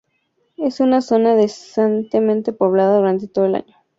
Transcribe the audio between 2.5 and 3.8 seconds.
poblada durante todo el año.